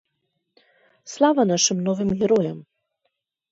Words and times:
Слава 1.11 1.43
нашым 1.51 1.77
новым 1.87 2.09
героям! 2.19 2.59